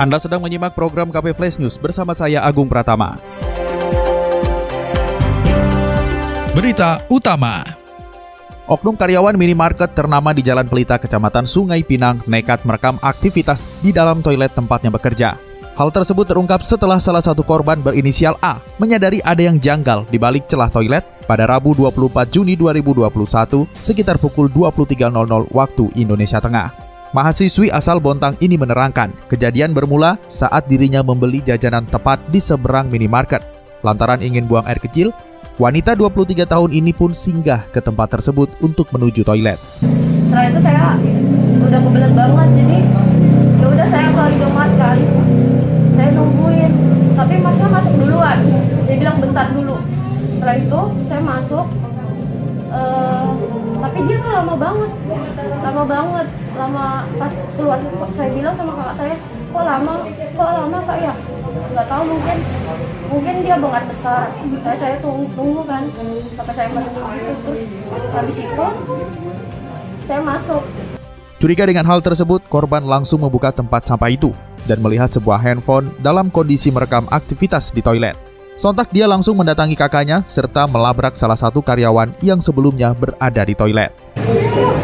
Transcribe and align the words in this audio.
Anda 0.00 0.16
sedang 0.16 0.40
menyimak 0.40 0.72
program 0.72 1.12
KP 1.12 1.36
Flash 1.36 1.60
News 1.60 1.76
bersama 1.76 2.16
saya 2.16 2.40
Agung 2.40 2.72
Pratama. 2.72 3.20
Berita 6.56 7.04
Utama 7.12 7.60
Oknum 8.64 8.96
karyawan 8.96 9.36
minimarket 9.36 9.92
ternama 9.92 10.32
di 10.32 10.40
Jalan 10.40 10.72
Pelita, 10.72 10.96
Kecamatan 10.96 11.44
Sungai 11.44 11.84
Pinang, 11.84 12.24
nekat 12.24 12.64
merekam 12.64 12.96
aktivitas 13.04 13.68
di 13.84 13.92
dalam 13.92 14.24
toilet 14.24 14.56
tempatnya 14.56 14.88
bekerja. 14.88 15.36
Hal 15.76 15.92
tersebut 15.92 16.24
terungkap 16.24 16.64
setelah 16.64 16.96
salah 16.96 17.20
satu 17.20 17.44
korban 17.44 17.84
berinisial 17.84 18.40
A 18.40 18.56
menyadari 18.80 19.20
ada 19.20 19.44
yang 19.44 19.60
janggal 19.60 20.08
di 20.08 20.16
balik 20.16 20.48
celah 20.48 20.72
toilet 20.72 21.04
pada 21.28 21.44
Rabu 21.44 21.76
24 21.76 22.32
Juni 22.32 22.56
2021 22.56 23.68
sekitar 23.84 24.16
pukul 24.16 24.48
23.00 24.48 25.52
waktu 25.52 25.84
Indonesia 26.00 26.40
Tengah. 26.40 26.89
Mahasiswi 27.10 27.74
asal 27.74 27.98
Bontang 27.98 28.38
ini 28.38 28.54
menerangkan, 28.54 29.10
kejadian 29.26 29.74
bermula 29.74 30.14
saat 30.30 30.70
dirinya 30.70 31.02
membeli 31.02 31.42
jajanan 31.42 31.82
tepat 31.82 32.22
di 32.30 32.38
seberang 32.38 32.86
minimarket. 32.86 33.42
Lantaran 33.82 34.22
ingin 34.22 34.46
buang 34.46 34.62
air 34.70 34.78
kecil, 34.78 35.10
wanita 35.58 35.98
23 35.98 36.46
tahun 36.46 36.70
ini 36.70 36.94
pun 36.94 37.10
singgah 37.10 37.66
ke 37.74 37.82
tempat 37.82 38.14
tersebut 38.14 38.54
untuk 38.62 38.86
menuju 38.94 39.26
toilet. 39.26 39.58
Setelah 39.82 40.54
itu 40.54 40.60
saya 40.62 40.94
udah 41.66 41.80
kebelet 41.82 42.12
banget, 42.14 42.48
jadi 42.62 42.78
ya 43.58 43.66
udah 43.74 43.86
saya 43.90 44.06
ke 44.14 44.22
Indomaret 44.30 44.74
kan. 44.78 44.98
Saya 45.98 46.08
nungguin, 46.14 46.72
tapi 47.18 47.34
masnya 47.42 47.68
masuk 47.74 47.94
duluan. 47.98 48.38
Dia 48.86 48.94
bilang 49.02 49.16
bentar 49.18 49.50
dulu. 49.50 49.82
Setelah 50.38 50.56
itu 50.62 50.80
saya 51.10 51.22
masuk, 51.26 51.66
uh, 52.70 53.09
dia 54.06 54.18
tuh 54.20 54.32
lama 54.32 54.54
banget. 54.56 54.90
Lama 55.64 55.82
banget. 55.84 56.26
Lama 56.56 56.84
pas 57.16 57.32
keluar 57.56 57.78
saya 58.16 58.30
bilang 58.32 58.54
sama 58.56 58.72
kakak 58.76 58.94
saya 59.00 59.14
kok 59.50 59.64
lama? 59.66 59.94
Kok 60.36 60.50
lama 60.54 60.78
kak? 60.86 60.98
Ya 61.00 61.14
nggak 61.50 61.86
tahu 61.86 62.02
mungkin 62.06 62.36
mungkin 63.10 63.34
dia 63.42 63.56
banget 63.58 63.84
besar. 63.90 64.24
Saya 64.62 64.76
saya 64.78 64.96
tunggu 65.02 65.26
tunggu 65.34 65.62
kan. 65.66 65.82
Sampai 66.36 66.54
saya 66.54 66.68
menunggu 66.70 67.00
itu 67.16 67.32
terus 67.42 68.12
habis 68.14 68.36
itu 68.38 68.66
saya 70.06 70.20
masuk. 70.22 70.62
Curiga 71.40 71.64
dengan 71.64 71.88
hal 71.88 72.04
tersebut, 72.04 72.44
korban 72.52 72.84
langsung 72.84 73.24
membuka 73.24 73.48
tempat 73.48 73.88
sampah 73.88 74.12
itu 74.12 74.28
dan 74.68 74.76
melihat 74.84 75.08
sebuah 75.08 75.40
handphone 75.40 75.88
dalam 76.04 76.28
kondisi 76.28 76.68
merekam 76.68 77.08
aktivitas 77.08 77.72
di 77.72 77.80
toilet. 77.80 78.29
Sontak 78.60 78.92
dia 78.92 79.08
langsung 79.08 79.40
mendatangi 79.40 79.72
kakaknya 79.72 80.20
serta 80.28 80.68
melabrak 80.68 81.16
salah 81.16 81.32
satu 81.32 81.64
karyawan 81.64 82.12
yang 82.20 82.44
sebelumnya 82.44 82.92
berada 82.92 83.40
di 83.40 83.56
toilet. 83.56 83.88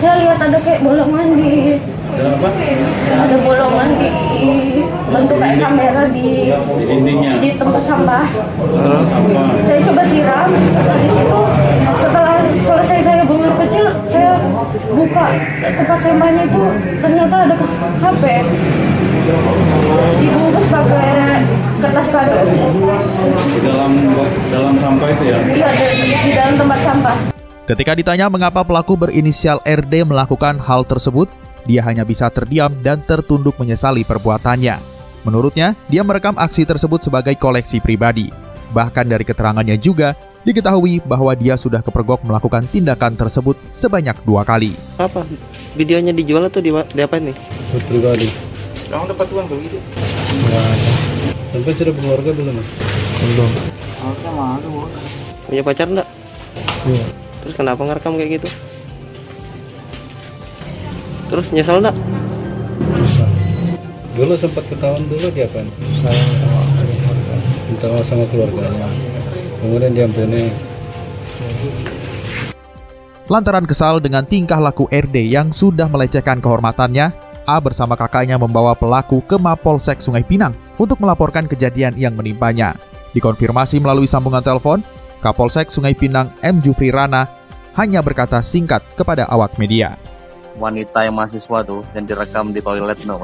Saya 0.01 0.17
lihat 0.17 0.41
ada 0.41 0.57
kayak 0.65 0.81
bolongan 0.81 1.37
di 1.37 1.77
apa? 2.17 2.49
Ada 3.21 3.37
bolongan 3.37 3.89
di 4.01 4.09
bentuk 5.13 5.37
kayak 5.37 5.61
kamera 5.61 6.09
di 6.09 6.57
di 7.37 7.49
tempat 7.53 7.83
sampah. 7.85 8.25
sampah. 9.13 9.45
Saya 9.69 9.81
coba 9.85 10.03
siram 10.09 10.49
di 10.97 11.09
situ. 11.13 11.41
Setelah 12.01 12.37
selesai 12.65 12.99
saya 13.05 13.23
buang 13.29 13.57
kecil, 13.61 13.87
saya 14.09 14.41
buka 14.89 15.27
tempat 15.61 15.99
sampahnya 16.01 16.43
itu 16.49 16.65
ternyata 17.05 17.37
ada 17.45 17.57
HP 18.01 18.25
dibungkus 20.17 20.67
pakai 20.73 21.45
kertas 21.81 22.09
kado 22.09 22.35
di 23.53 23.61
dalam 23.61 23.93
dalam 24.49 24.75
sampah 24.81 25.09
itu 25.13 25.25
ya 25.29 25.39
iya 25.53 25.69
di, 25.73 25.85
di 26.13 26.31
dalam 26.33 26.55
tempat 26.57 26.81
sampah 26.85 27.17
Ketika 27.67 27.99
ditanya 27.99 28.31
mengapa 28.31 28.63
pelaku 28.63 28.95
berinisial 28.95 29.59
RD 29.67 30.07
melakukan 30.07 30.55
hal 30.63 30.87
tersebut, 30.87 31.27
dia 31.67 31.83
hanya 31.83 32.07
bisa 32.07 32.31
terdiam 32.31 32.71
dan 32.79 33.03
tertunduk 33.03 33.59
menyesali 33.59 34.07
perbuatannya. 34.07 34.79
Menurutnya, 35.27 35.75
dia 35.91 36.07
merekam 36.07 36.39
aksi 36.39 36.63
tersebut 36.63 37.03
sebagai 37.03 37.35
koleksi 37.35 37.83
pribadi. 37.83 38.31
Bahkan 38.71 39.11
dari 39.11 39.27
keterangannya 39.27 39.75
juga, 39.83 40.15
diketahui 40.47 41.03
bahwa 41.03 41.35
dia 41.35 41.59
sudah 41.59 41.83
kepergok 41.83 42.23
melakukan 42.23 42.71
tindakan 42.71 43.19
tersebut 43.19 43.59
sebanyak 43.75 44.15
dua 44.23 44.47
kali. 44.47 44.71
Apa? 45.03 45.27
Videonya 45.75 46.15
dijual 46.15 46.47
atau 46.47 46.63
di, 46.63 46.71
di 46.71 47.01
apa 47.03 47.19
nih? 47.19 47.35
Pribadi. 47.91 48.31
Kamu 48.87 49.11
dapat 49.11 49.27
uang 49.35 49.47
kayak 49.51 49.61
gitu? 49.67 49.79
Sampai 51.57 51.73
sudah 51.73 51.93
berkeluarga 51.97 52.31
belum 52.37 52.53
mas? 52.53 52.69
Belum. 53.17 53.51
Harusnya 53.97 54.33
malu. 54.37 54.93
Punya 55.49 55.63
pacar 55.65 55.89
enggak? 55.89 56.09
Iya. 56.85 57.07
Terus 57.41 57.55
kenapa 57.57 57.81
ngerekam 57.81 58.21
kayak 58.21 58.31
gitu? 58.37 58.49
Terus 61.33 61.47
nyesel 61.57 61.81
enggak? 61.81 61.97
Bisa. 63.01 63.25
Dulu 64.21 64.37
sempat 64.37 64.69
ketahuan 64.69 65.01
dulu 65.09 65.33
dia 65.33 65.49
kan 65.49 65.65
sayang 66.05 66.29
sama 66.45 66.61
keluarga. 66.77 67.35
Minta 67.73 67.87
sama 68.05 68.25
keluarganya. 68.29 68.89
Kemudian 69.65 69.93
dia 69.97 70.07
ini 70.29 70.53
Lantaran 73.33 73.65
kesal 73.65 73.99
dengan 74.05 74.29
tingkah 74.29 74.61
laku 74.61 74.87
RD 74.93 75.25
yang 75.25 75.51
sudah 75.51 75.89
melecehkan 75.89 76.39
kehormatannya, 76.39 77.26
A 77.47 77.63
bersama 77.63 77.95
kakaknya 77.95 78.35
membawa 78.37 78.75
pelaku 78.75 79.23
ke 79.23 79.39
Mapolsek 79.39 80.03
Sungai 80.03 80.27
Pinang 80.27 80.53
untuk 80.77 80.99
melaporkan 80.99 81.47
kejadian 81.47 81.95
yang 81.95 82.19
menimpanya. 82.19 82.75
Dikonfirmasi 83.15 83.79
melalui 83.79 84.11
sambungan 84.11 84.43
telepon, 84.43 84.83
Kapolsek 85.23 85.71
Sungai 85.71 85.95
Pinang 85.95 86.35
M. 86.43 86.59
Jufri 86.61 86.91
Rana 86.91 87.25
hanya 87.79 88.03
berkata 88.03 88.43
singkat 88.43 88.83
kepada 88.99 89.31
awak 89.31 89.57
media. 89.57 89.95
Wanita 90.59 91.07
yang 91.07 91.15
mahasiswa 91.15 91.63
tuh 91.63 91.87
yang 91.95 92.05
direkam 92.05 92.51
di 92.51 92.59
toilet 92.59 92.99
no. 93.07 93.17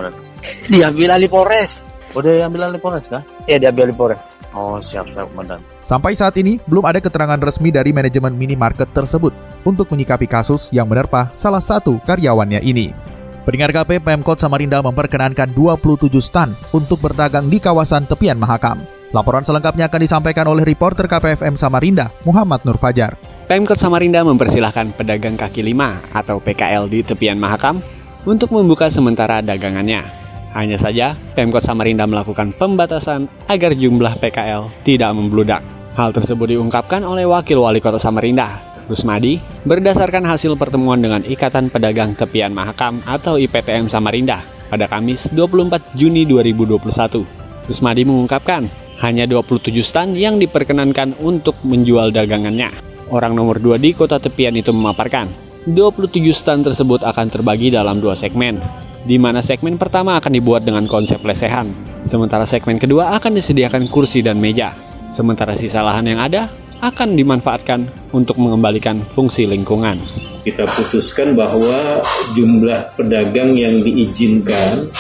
Diambil 0.71 1.19
alih 1.19 1.29
Polres. 1.29 1.83
Oh, 2.13 2.21
dia 2.21 2.45
ambil 2.45 2.69
alih 2.69 2.77
Polres 2.77 3.09
kah? 3.09 3.25
Iya, 3.49 3.69
diambil 3.69 3.89
alih 3.89 3.97
Polres. 3.97 4.37
Oh, 4.53 4.77
siap, 4.85 5.09
siap, 5.17 5.33
komandan. 5.33 5.65
Sampai 5.81 6.13
saat 6.13 6.37
ini, 6.37 6.61
belum 6.69 6.85
ada 6.85 7.01
keterangan 7.01 7.41
resmi 7.41 7.73
dari 7.73 7.89
manajemen 7.89 8.37
minimarket 8.37 8.93
tersebut 8.93 9.33
untuk 9.65 9.89
menyikapi 9.89 10.29
kasus 10.29 10.69
yang 10.77 10.85
menerpa 10.93 11.33
salah 11.41 11.65
satu 11.65 11.97
karyawannya 12.05 12.61
ini. 12.61 13.12
Pendengar 13.43 13.75
KP 13.75 13.99
Pemkot 13.99 14.39
Samarinda 14.39 14.79
memperkenankan 14.79 15.51
27 15.51 16.15
stan 16.23 16.55
untuk 16.71 17.03
berdagang 17.03 17.51
di 17.51 17.59
kawasan 17.59 18.07
tepian 18.07 18.39
Mahakam. 18.39 18.87
Laporan 19.11 19.43
selengkapnya 19.43 19.91
akan 19.91 19.99
disampaikan 19.99 20.47
oleh 20.47 20.63
reporter 20.63 21.11
KPFM 21.11 21.59
Samarinda, 21.59 22.15
Muhammad 22.23 22.63
Nur 22.63 22.79
Fajar. 22.79 23.19
Pemkot 23.51 23.83
Samarinda 23.83 24.23
mempersilahkan 24.23 24.95
pedagang 24.95 25.35
kaki 25.35 25.59
lima 25.67 25.99
atau 26.15 26.39
PKL 26.39 26.87
di 26.87 27.03
tepian 27.03 27.35
Mahakam 27.35 27.83
untuk 28.23 28.55
membuka 28.55 28.87
sementara 28.95 29.43
dagangannya. 29.43 30.07
Hanya 30.55 30.79
saja, 30.79 31.19
Pemkot 31.35 31.67
Samarinda 31.67 32.07
melakukan 32.07 32.55
pembatasan 32.55 33.27
agar 33.51 33.75
jumlah 33.75 34.23
PKL 34.23 34.87
tidak 34.87 35.11
membludak. 35.19 35.67
Hal 35.99 36.15
tersebut 36.15 36.55
diungkapkan 36.55 37.03
oleh 37.03 37.27
Wakil 37.27 37.59
Wali 37.59 37.83
Kota 37.83 37.99
Samarinda, 37.99 38.72
Rusmadi, 38.91 39.39
berdasarkan 39.63 40.27
hasil 40.27 40.59
pertemuan 40.59 40.99
dengan 40.99 41.23
Ikatan 41.23 41.71
Pedagang 41.71 42.19
Tepian 42.19 42.51
Mahakam 42.51 42.99
atau 43.07 43.39
IPTM 43.39 43.87
Samarinda 43.87 44.43
pada 44.67 44.91
Kamis 44.91 45.31
24 45.31 45.95
Juni 45.95 46.27
2021. 46.27 47.23
Rusmadi 47.71 48.03
mengungkapkan, 48.03 48.67
hanya 49.03 49.27
27 49.27 49.83
stan 49.83 50.15
yang 50.19 50.43
diperkenankan 50.43 51.19
untuk 51.23 51.59
menjual 51.63 52.11
dagangannya. 52.11 52.75
Orang 53.13 53.39
nomor 53.39 53.63
2 53.63 53.79
di 53.79 53.95
kota 53.95 54.19
tepian 54.19 54.57
itu 54.59 54.75
memaparkan, 54.75 55.31
27 55.69 56.35
stan 56.35 56.59
tersebut 56.67 57.07
akan 57.07 57.31
terbagi 57.31 57.71
dalam 57.71 58.03
dua 58.03 58.19
segmen, 58.19 58.59
di 59.07 59.15
mana 59.15 59.39
segmen 59.39 59.79
pertama 59.79 60.19
akan 60.19 60.35
dibuat 60.35 60.67
dengan 60.67 60.91
konsep 60.91 61.23
lesehan, 61.23 61.71
sementara 62.03 62.43
segmen 62.43 62.83
kedua 62.83 63.15
akan 63.15 63.39
disediakan 63.39 63.87
kursi 63.87 64.27
dan 64.27 64.43
meja. 64.43 64.75
Sementara 65.07 65.55
sisa 65.55 65.85
lahan 65.85 66.09
yang 66.09 66.19
ada 66.19 66.51
akan 66.83 67.15
dimanfaatkan 67.15 67.87
untuk 68.11 68.43
mengembalikan 68.43 69.07
fungsi 69.15 69.47
lingkungan. 69.47 70.03
Kita 70.43 70.67
putuskan 70.67 71.39
bahwa 71.39 72.03
jumlah 72.35 72.99
pedagang 72.99 73.55
yang 73.55 73.79
diizinkan 73.87 74.91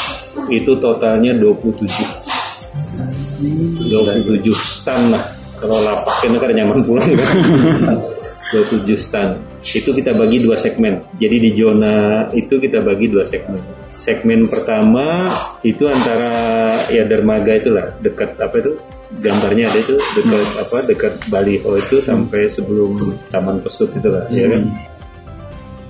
itu 0.46 0.78
totalnya 0.78 1.34
27. 1.34 1.82
27 3.90 4.54
stand 4.54 5.10
lah. 5.10 5.26
Kalau 5.58 5.78
lapak 5.82 6.26
ini 6.26 6.38
kan 6.38 6.54
nyaman 6.54 6.78
pulang 6.86 7.10
kan. 7.18 7.98
27 8.54 8.94
stand. 8.94 9.42
Itu 9.66 9.90
kita 9.90 10.14
bagi 10.14 10.38
dua 10.38 10.54
segmen. 10.54 11.02
Jadi 11.18 11.50
di 11.50 11.50
zona 11.58 12.30
itu 12.30 12.62
kita 12.62 12.78
bagi 12.78 13.10
dua 13.10 13.26
segmen. 13.26 13.58
Segmen 14.02 14.50
pertama 14.50 15.30
itu 15.62 15.86
antara 15.86 16.34
ya 16.90 17.06
dermaga 17.06 17.54
itulah 17.54 17.86
dekat 18.02 18.34
apa 18.42 18.58
itu 18.58 18.74
gambarnya 19.22 19.70
ada 19.70 19.78
itu 19.78 19.94
dekat 20.18 20.42
hmm. 20.42 20.62
apa 20.66 20.76
dekat 20.90 21.14
baliho 21.30 21.70
itu 21.78 22.02
sampai 22.02 22.50
sebelum 22.50 22.98
Taman 23.30 23.62
Pesut 23.62 23.94
itu 23.94 24.10
lah 24.10 24.26
hmm. 24.26 24.34
ya 24.34 24.46
kan 24.50 24.64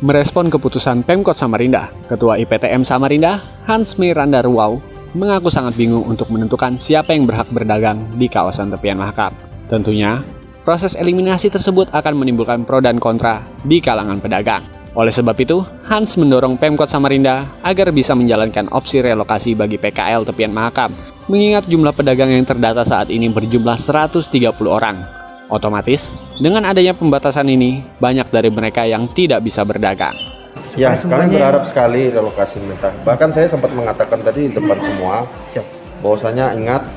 Merespon 0.02 0.50
keputusan 0.50 1.06
Pemkot 1.06 1.38
Samarinda, 1.38 1.86
Ketua 2.10 2.34
IPTM 2.34 2.82
Samarinda, 2.82 3.38
Hans 3.70 4.02
Miranda 4.02 4.42
Ruau, 4.42 4.82
mengaku 5.14 5.46
sangat 5.46 5.78
bingung 5.78 6.02
untuk 6.02 6.26
menentukan 6.26 6.74
siapa 6.74 7.14
yang 7.14 7.22
berhak 7.22 7.46
berdagang 7.54 8.02
di 8.18 8.26
kawasan 8.26 8.74
tepian 8.74 8.98
Mahakam. 8.98 9.30
Tentunya, 9.70 10.26
proses 10.66 10.98
eliminasi 10.98 11.54
tersebut 11.54 11.86
akan 11.94 12.18
menimbulkan 12.18 12.66
pro 12.66 12.82
dan 12.82 12.98
kontra 12.98 13.46
di 13.62 13.78
kalangan 13.78 14.18
pedagang. 14.18 14.66
Oleh 14.92 15.08
sebab 15.08 15.32
itu, 15.40 15.64
Hans 15.88 16.20
mendorong 16.20 16.60
Pemkot 16.60 16.84
Samarinda 16.84 17.48
agar 17.64 17.88
bisa 17.96 18.12
menjalankan 18.12 18.68
opsi 18.68 19.00
relokasi 19.00 19.56
bagi 19.56 19.80
PKL 19.80 20.28
tepian 20.28 20.52
Mahakam, 20.52 20.92
mengingat 21.32 21.64
jumlah 21.64 21.96
pedagang 21.96 22.28
yang 22.28 22.44
terdata 22.44 22.84
saat 22.84 23.08
ini 23.08 23.32
berjumlah 23.32 23.80
130 23.80 24.28
orang 24.68 25.00
Otomatis, 25.52 26.08
dengan 26.40 26.64
adanya 26.64 26.96
pembatasan 26.96 27.44
ini, 27.44 27.84
banyak 28.00 28.32
dari 28.32 28.48
mereka 28.48 28.88
yang 28.88 29.04
tidak 29.12 29.44
bisa 29.44 29.64
berdagang. 29.68 30.16
Ya, 30.80 30.96
kami 30.96 31.28
berharap 31.28 31.68
sekali 31.68 32.08
relokasi 32.08 32.56
mentah. 32.64 32.92
Bahkan 33.04 33.28
saya 33.28 33.52
sempat 33.52 33.68
mengatakan 33.76 34.24
tadi 34.24 34.48
di 34.48 34.56
depan 34.56 34.80
semua, 34.80 35.28
bahwasanya 36.00 36.56
ingat 36.56 36.88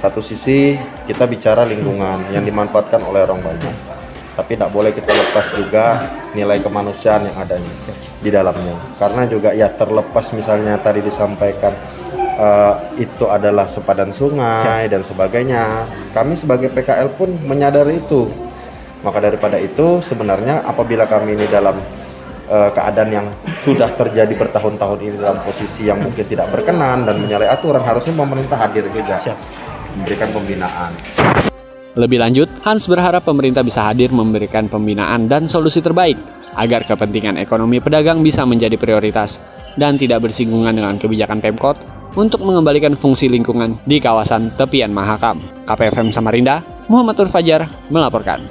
satu 0.00 0.24
sisi 0.24 0.80
kita 1.04 1.28
bicara 1.28 1.68
lingkungan 1.68 2.32
yang 2.32 2.44
dimanfaatkan 2.48 3.04
oleh 3.04 3.28
orang 3.28 3.44
banyak. 3.44 3.97
Tapi 4.38 4.54
tidak 4.54 4.70
boleh 4.70 4.94
kita 4.94 5.10
lepas 5.10 5.50
juga 5.50 5.98
nilai 6.30 6.62
kemanusiaan 6.62 7.26
yang 7.26 7.36
adanya 7.42 7.74
di 8.22 8.30
dalamnya. 8.30 8.78
Karena 8.94 9.26
juga 9.26 9.50
ya 9.50 9.66
terlepas 9.66 10.30
misalnya 10.30 10.78
tadi 10.78 11.02
disampaikan 11.02 11.74
uh, 12.38 12.78
itu 12.94 13.26
adalah 13.26 13.66
sepadan 13.66 14.14
sungai 14.14 14.86
dan 14.86 15.02
sebagainya. 15.02 15.82
Kami 16.14 16.38
sebagai 16.38 16.70
PKL 16.70 17.18
pun 17.18 17.34
menyadari 17.50 17.98
itu. 17.98 18.30
Maka 19.02 19.18
daripada 19.18 19.58
itu 19.58 19.98
sebenarnya 19.98 20.62
apabila 20.62 21.10
kami 21.10 21.34
ini 21.34 21.46
dalam 21.50 21.74
uh, 22.46 22.70
keadaan 22.70 23.10
yang 23.10 23.26
sudah 23.58 23.90
terjadi 23.94 24.38
bertahun-tahun 24.38 24.98
ini 25.02 25.16
dalam 25.18 25.42
posisi 25.42 25.86
yang 25.86 25.98
mungkin 25.98 26.22
tidak 26.26 26.50
berkenan 26.54 27.06
dan 27.06 27.18
menyalahi 27.18 27.50
aturan 27.50 27.82
harusnya 27.82 28.14
pemerintah 28.14 28.58
hadir 28.58 28.86
juga 28.90 29.18
memberikan 29.98 30.30
pembinaan. 30.30 30.90
Lebih 31.98 32.22
lanjut, 32.22 32.46
Hans 32.62 32.86
berharap 32.86 33.26
pemerintah 33.26 33.66
bisa 33.66 33.82
hadir 33.82 34.14
memberikan 34.14 34.70
pembinaan 34.70 35.26
dan 35.26 35.50
solusi 35.50 35.82
terbaik 35.82 36.14
agar 36.54 36.86
kepentingan 36.86 37.34
ekonomi 37.42 37.82
pedagang 37.82 38.22
bisa 38.22 38.46
menjadi 38.46 38.78
prioritas 38.78 39.42
dan 39.74 39.98
tidak 39.98 40.22
bersinggungan 40.22 40.78
dengan 40.78 40.94
kebijakan 40.94 41.42
Pemkot 41.42 41.74
untuk 42.14 42.46
mengembalikan 42.46 42.94
fungsi 42.94 43.26
lingkungan 43.26 43.82
di 43.82 43.98
kawasan 43.98 44.54
tepian 44.54 44.94
Mahakam. 44.94 45.42
KPFM 45.66 46.14
Samarinda, 46.14 46.62
Muhammad 46.86 47.18
Nur 47.18 47.30
Fajar 47.34 47.66
melaporkan. 47.90 48.46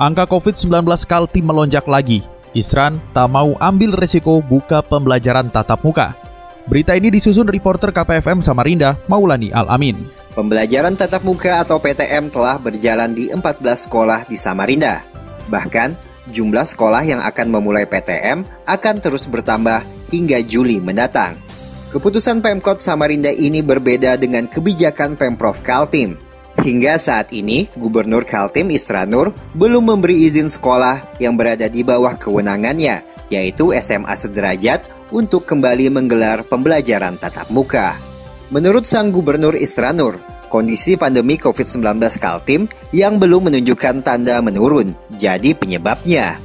Angka 0.00 0.24
COVID-19 0.24 0.88
Kaltim 1.04 1.44
melonjak 1.44 1.84
lagi. 1.84 2.24
Isran 2.56 2.96
tak 3.12 3.28
mau 3.28 3.52
ambil 3.60 3.92
resiko 3.92 4.40
buka 4.40 4.80
pembelajaran 4.80 5.52
tatap 5.52 5.84
muka. 5.84 6.16
Berita 6.64 6.96
ini 6.96 7.12
disusun 7.12 7.48
reporter 7.48 7.92
KPFM 7.92 8.40
Samarinda, 8.40 8.96
Maulani 9.08 9.52
Al-Amin. 9.52 10.27
Pembelajaran 10.38 10.94
tatap 10.94 11.26
muka 11.26 11.66
atau 11.66 11.82
PTM 11.82 12.30
telah 12.30 12.62
berjalan 12.62 13.10
di 13.10 13.26
14 13.26 13.58
sekolah 13.58 14.22
di 14.30 14.38
Samarinda. 14.38 15.02
Bahkan, 15.50 15.98
jumlah 16.30 16.62
sekolah 16.62 17.02
yang 17.02 17.18
akan 17.26 17.58
memulai 17.58 17.90
PTM 17.90 18.46
akan 18.62 18.96
terus 19.02 19.26
bertambah 19.26 19.82
hingga 20.14 20.38
Juli 20.46 20.78
mendatang. 20.78 21.42
Keputusan 21.90 22.38
Pemkot 22.38 22.78
Samarinda 22.78 23.34
ini 23.34 23.66
berbeda 23.66 24.14
dengan 24.14 24.46
kebijakan 24.46 25.18
Pemprov 25.18 25.58
Kaltim. 25.66 26.14
Hingga 26.62 27.02
saat 27.02 27.34
ini, 27.34 27.66
Gubernur 27.74 28.22
Kaltim 28.22 28.70
Isranur 28.70 29.34
belum 29.58 29.90
memberi 29.90 30.22
izin 30.22 30.46
sekolah 30.46 31.18
yang 31.18 31.34
berada 31.34 31.66
di 31.66 31.82
bawah 31.82 32.14
kewenangannya, 32.14 33.02
yaitu 33.26 33.74
SMA 33.74 34.14
Sederajat, 34.14 34.86
untuk 35.10 35.50
kembali 35.50 35.90
menggelar 35.90 36.46
pembelajaran 36.46 37.18
tatap 37.18 37.50
muka. 37.50 38.07
Menurut 38.48 38.88
sang 38.88 39.12
Gubernur 39.12 39.52
Isranur, 39.52 40.16
kondisi 40.48 40.96
pandemi 40.96 41.36
COVID-19 41.36 42.00
Kaltim 42.16 42.64
yang 42.96 43.20
belum 43.20 43.52
menunjukkan 43.52 44.00
tanda 44.00 44.40
menurun 44.40 44.96
jadi 45.20 45.52
penyebabnya. 45.52 46.40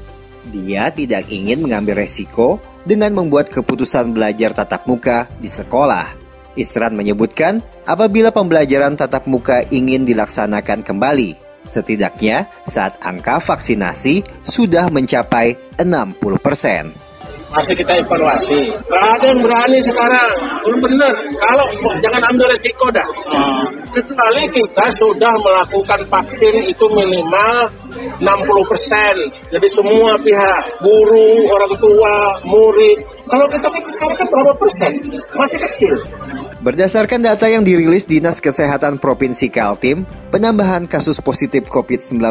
Dia 0.51 0.91
tidak 0.91 1.31
ingin 1.31 1.63
mengambil 1.63 2.03
resiko 2.03 2.59
dengan 2.83 3.15
membuat 3.15 3.47
keputusan 3.47 4.11
belajar 4.11 4.51
tatap 4.51 4.83
muka 4.83 5.31
di 5.39 5.47
sekolah. 5.47 6.11
Isran 6.59 6.91
menyebutkan, 6.91 7.63
apabila 7.88 8.35
pembelajaran 8.35 9.00
tatap 9.00 9.23
muka 9.23 9.63
ingin 9.71 10.03
dilaksanakan 10.03 10.83
kembali, 10.83 11.39
setidaknya 11.63 12.51
saat 12.67 13.00
angka 13.00 13.39
vaksinasi 13.39 14.44
sudah 14.44 14.91
mencapai 14.91 15.55
60 15.79 16.19
persen 16.44 17.02
masih 17.53 17.75
kita 17.77 17.94
evaluasi. 18.01 18.73
Gak 18.89 19.05
ada 19.21 19.25
yang 19.29 19.41
berani 19.45 19.77
sekarang. 19.85 20.33
Belum 20.65 20.79
benar. 20.81 21.13
Kalau 21.38 21.65
jangan 22.01 22.21
ambil 22.33 22.45
resiko 22.50 22.89
dah. 22.89 23.07
Hmm. 23.29 23.65
Kecuali 23.94 24.44
kita 24.50 24.85
sudah 24.97 25.33
melakukan 25.45 26.01
vaksin 26.09 26.65
itu 26.65 26.85
minimal 26.89 27.69
60 28.17 28.71
persen. 28.73 29.15
Jadi 29.53 29.67
semua 29.69 30.17
pihak, 30.17 30.81
guru, 30.81 31.45
orang 31.53 31.73
tua, 31.77 32.15
murid. 32.50 32.97
Kalau 33.29 33.45
kita 33.47 33.67
sekarang 33.69 34.17
kan 34.17 34.27
berapa 34.33 34.51
persen? 34.57 34.91
Masih 35.38 35.59
kecil. 35.61 35.94
Berdasarkan 36.63 37.21
data 37.21 37.45
yang 37.51 37.61
dirilis 37.61 38.07
Dinas 38.07 38.39
Kesehatan 38.39 38.97
Provinsi 38.97 39.51
Kaltim, 39.51 40.07
penambahan 40.31 40.88
kasus 40.88 41.19
positif 41.19 41.67
COVID-19 41.67 42.23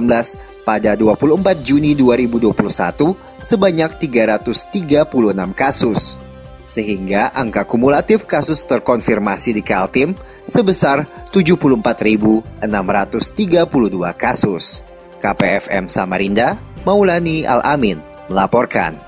pada 0.64 0.96
24 0.96 1.60
Juni 1.60 1.92
2021 1.92 3.31
sebanyak 3.42 3.98
336 3.98 5.10
kasus. 5.52 6.16
Sehingga 6.62 7.34
angka 7.34 7.66
kumulatif 7.66 8.24
kasus 8.24 8.64
terkonfirmasi 8.64 9.52
di 9.52 9.60
Kaltim 9.66 10.14
sebesar 10.46 11.04
74.632 11.34 12.62
kasus. 14.16 14.86
KPFM 15.22 15.86
Samarinda, 15.86 16.58
Maulani 16.82 17.46
Al-Amin, 17.46 18.02
melaporkan. 18.26 18.98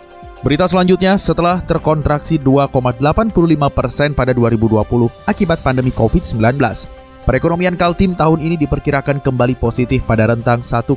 Berita 0.44 0.68
selanjutnya, 0.68 1.16
setelah 1.16 1.64
terkontraksi 1.64 2.36
2,85 2.36 3.32
persen 3.72 4.12
pada 4.12 4.36
2020 4.36 5.08
akibat 5.24 5.64
pandemi 5.64 5.88
COVID-19, 5.88 6.60
perekonomian 7.24 7.74
Kaltim 7.74 8.12
tahun 8.12 8.40
ini 8.44 8.60
diperkirakan 8.60 9.24
kembali 9.24 9.56
positif 9.56 10.04
pada 10.04 10.28
rentang 10.28 10.60
1,53 10.60 10.94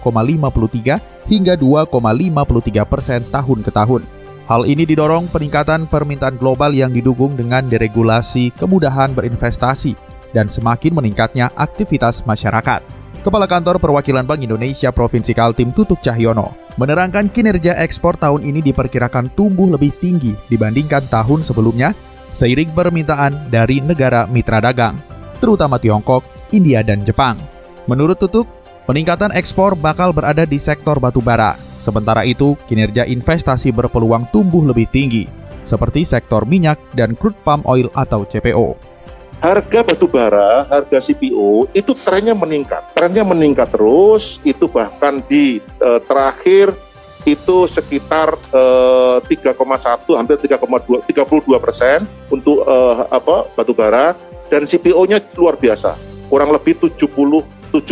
hingga 1.31 1.53
2,53 1.55 2.83
persen 2.85 3.23
tahun 3.31 3.59
ke 3.63 3.71
tahun. 3.71 4.03
Hal 4.47 4.63
ini 4.63 4.87
didorong 4.87 5.27
peningkatan 5.27 5.91
permintaan 5.91 6.39
global 6.39 6.71
yang 6.71 6.95
didukung 6.95 7.35
dengan 7.35 7.67
deregulasi 7.67 8.55
kemudahan 8.55 9.11
berinvestasi 9.11 9.95
dan 10.31 10.47
semakin 10.47 10.95
meningkatnya 10.95 11.51
aktivitas 11.55 12.23
masyarakat. 12.23 12.79
Kepala 13.27 13.43
Kantor 13.43 13.75
Perwakilan 13.75 14.23
Bank 14.23 14.39
Indonesia 14.39 14.87
Provinsi 14.87 15.35
Kaltim 15.35 15.75
Tutuk 15.75 15.99
Cahyono 15.99 16.55
menerangkan 16.79 17.27
kinerja 17.27 17.75
ekspor 17.75 18.15
tahun 18.15 18.47
ini 18.47 18.63
diperkirakan 18.71 19.35
tumbuh 19.35 19.67
lebih 19.67 19.91
tinggi 19.99 20.31
dibandingkan 20.47 21.03
tahun 21.11 21.43
sebelumnya 21.43 21.91
seiring 22.31 22.71
permintaan 22.71 23.51
dari 23.51 23.83
negara 23.83 24.29
mitra 24.29 24.63
dagang, 24.63 24.95
terutama 25.37 25.77
Tiongkok, 25.79 26.25
India, 26.51 26.83
dan 26.83 27.05
Jepang. 27.07 27.39
Menurut 27.87 28.19
Tutuk, 28.19 28.45
peningkatan 28.89 29.31
ekspor 29.31 29.77
bakal 29.77 30.11
berada 30.11 30.43
di 30.43 30.59
sektor 30.59 30.99
batu 30.99 31.23
bara. 31.23 31.55
Sementara 31.77 32.25
itu, 32.25 32.57
kinerja 32.65 33.05
investasi 33.05 33.71
berpeluang 33.71 34.27
tumbuh 34.33 34.65
lebih 34.65 34.89
tinggi, 34.89 35.29
seperti 35.63 36.03
sektor 36.03 36.43
minyak 36.43 36.81
dan 36.97 37.13
crude 37.13 37.37
palm 37.45 37.61
oil 37.63 37.87
atau 37.93 38.25
CPO 38.25 38.97
harga 39.37 39.85
batu 39.85 40.09
bara, 40.09 40.65
harga 40.65 40.97
CPO 40.97 41.69
itu 41.73 41.91
trennya 41.93 42.33
meningkat. 42.33 42.81
Trennya 42.97 43.21
meningkat 43.21 43.69
terus, 43.69 44.41
itu 44.41 44.65
bahkan 44.65 45.21
di 45.25 45.61
uh, 45.81 46.01
terakhir 46.01 46.73
itu 47.27 47.67
sekitar 47.67 48.39
uh, 48.55 49.19
3,1 49.19 49.51
hampir 50.15 50.39
3,2 50.39 51.03
32 51.11 51.59
persen 51.59 52.07
untuk 52.31 52.63
uh, 52.63 53.03
apa 53.11 53.51
batu 53.51 53.75
bara. 53.75 54.15
Dan 54.47 54.63
CPO-nya 54.63 55.19
luar 55.35 55.59
biasa 55.59 55.99
kurang 56.31 56.55
lebih 56.55 56.79
77 56.79 57.43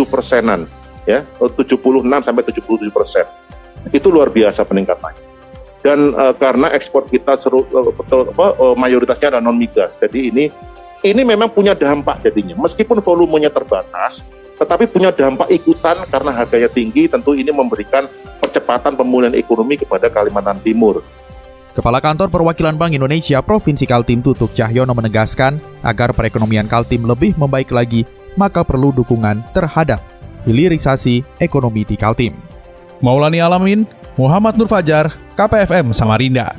persenan 0.08 0.63
ya. 1.04 1.27
76 1.36 1.68
sampai 2.24 2.44
77 2.48 2.96
persen. 2.96 3.27
Itu 3.92 4.08
luar 4.08 4.32
biasa 4.32 4.63
peningkatannya. 4.63 5.36
Dan 5.84 6.15
uh, 6.15 6.32
karena 6.32 6.72
ekspor 6.72 7.12
kita 7.12 7.36
seru, 7.44 7.68
uh, 7.75 7.92
betul, 7.92 8.32
apa, 8.32 8.56
uh, 8.56 8.74
mayoritasnya 8.74 9.36
adalah 9.36 9.51
non 9.51 9.60
migas 9.60 9.94
jadi 10.01 10.34
ini 10.34 10.50
ini 11.06 11.22
memang 11.22 11.54
punya 11.54 11.77
dampak 11.77 12.25
jadinya. 12.25 12.58
Meskipun 12.58 12.98
volumenya 13.06 13.54
terbatas, 13.54 14.25
tetapi 14.58 14.89
punya 14.89 15.13
dampak 15.13 15.51
ikutan 15.54 16.01
karena 16.10 16.32
harganya 16.34 16.65
tinggi, 16.72 17.06
tentu 17.06 17.38
ini 17.38 17.54
memberikan 17.54 18.10
percepatan 18.55 18.95
pemulihan 18.95 19.35
ekonomi 19.35 19.75
kepada 19.75 20.07
Kalimantan 20.07 20.63
Timur. 20.63 21.03
Kepala 21.75 22.00
Kantor 22.00 22.31
Perwakilan 22.31 22.79
Bank 22.79 22.95
Indonesia 22.95 23.43
Provinsi 23.43 23.83
Kaltim 23.83 24.24
Tutuk 24.24 24.55
Cahyono 24.55 24.95
menegaskan 24.95 25.59
agar 25.83 26.15
perekonomian 26.15 26.71
Kaltim 26.71 27.03
lebih 27.03 27.35
membaik 27.35 27.75
lagi, 27.75 28.07
maka 28.39 28.63
perlu 28.63 28.95
dukungan 28.95 29.43
terhadap 29.51 30.00
hilirisasi 30.47 31.27
ekonomi 31.43 31.83
di 31.83 32.00
Kaltim. 32.00 32.31
Maulani 33.03 33.43
Alamin, 33.43 33.83
Muhammad 34.15 34.55
Nur 34.55 34.71
Fajar, 34.71 35.12
KPFM 35.35 35.91
Samarinda. 35.91 36.55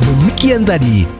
Demikian 0.04 0.68
tadi 0.68 1.19